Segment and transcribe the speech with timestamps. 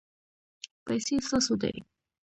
[0.85, 1.73] پیسې ستاسو دي